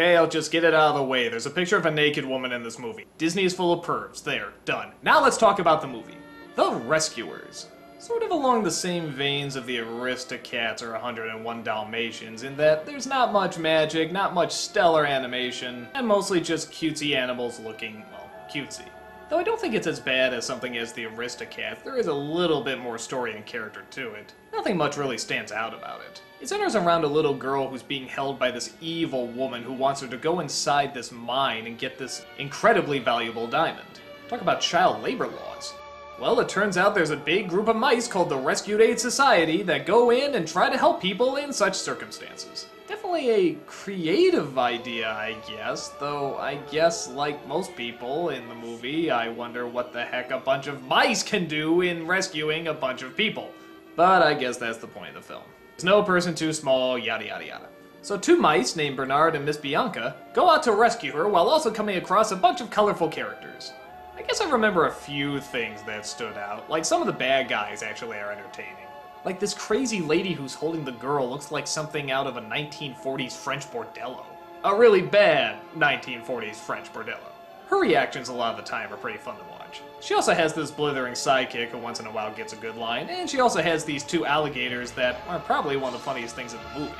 [0.00, 1.28] Okay, I'll just get it out of the way.
[1.28, 3.04] There's a picture of a naked woman in this movie.
[3.18, 4.24] Disney is full of pervs.
[4.24, 4.92] There, done.
[5.02, 6.16] Now let's talk about the movie.
[6.56, 7.68] The Rescuers.
[7.98, 13.06] Sort of along the same veins of the Aristocats or 101 Dalmatians, in that there's
[13.06, 18.88] not much magic, not much stellar animation, and mostly just cutesy animals looking, well, cutesy.
[19.30, 22.12] Though I don't think it's as bad as something as the Aristocats, there is a
[22.12, 24.34] little bit more story and character to it.
[24.52, 26.20] Nothing much really stands out about it.
[26.40, 30.00] It centers around a little girl who's being held by this evil woman who wants
[30.00, 33.86] her to go inside this mine and get this incredibly valuable diamond.
[34.26, 35.74] Talk about child labor laws.
[36.20, 39.62] Well, it turns out there's a big group of mice called the Rescue Aid Society
[39.62, 42.66] that go in and try to help people in such circumstances.
[42.86, 49.10] Definitely a creative idea, I guess, though I guess, like most people in the movie,
[49.10, 53.00] I wonder what the heck a bunch of mice can do in rescuing a bunch
[53.00, 53.50] of people.
[53.96, 55.44] But I guess that's the point of the film.
[55.70, 57.68] There's no person too small, yada yada yada.
[58.02, 61.70] So two mice named Bernard and Miss Bianca go out to rescue her while also
[61.70, 63.72] coming across a bunch of colorful characters.
[64.20, 66.68] I guess I remember a few things that stood out.
[66.68, 68.86] Like some of the bad guys actually are entertaining.
[69.24, 73.32] Like this crazy lady who's holding the girl looks like something out of a 1940s
[73.32, 74.26] French bordello.
[74.64, 77.30] A really bad 1940s French bordello.
[77.68, 79.80] Her reactions a lot of the time are pretty fun to watch.
[80.00, 83.08] She also has this blithering sidekick who once in a while gets a good line,
[83.08, 86.52] and she also has these two alligators that are probably one of the funniest things
[86.52, 86.92] in the movie.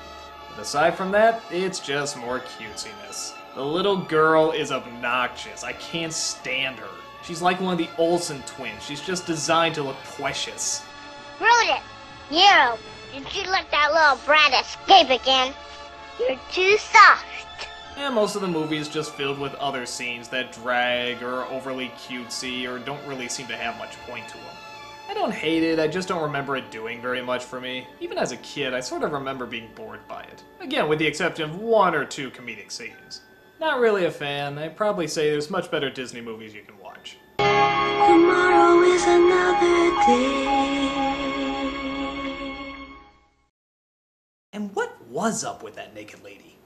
[0.48, 3.34] But aside from that, it's just more cutesiness.
[3.54, 5.64] The little girl is obnoxious.
[5.64, 6.88] I can't stand her.
[7.22, 8.82] She's like one of the Olsen twins.
[8.82, 10.82] She's just designed to look precious.
[11.38, 11.82] Brutus,
[12.30, 12.78] Nero,
[13.12, 15.52] did you let that little brat escape again?
[16.18, 17.68] You're too soft.
[17.96, 21.46] And most of the movie is just filled with other scenes that drag or are
[21.46, 24.56] overly cutesy or don't really seem to have much point to them.
[25.08, 27.88] I don't hate it, I just don't remember it doing very much for me.
[27.98, 30.42] Even as a kid, I sort of remember being bored by it.
[30.60, 33.22] Again, with the exception of one or two comedic scenes.
[33.60, 37.18] Not really a fan, I'd probably say there's much better Disney movies you can watch.
[37.36, 40.46] Tomorrow is another day.
[44.54, 46.56] And what was up with that naked lady?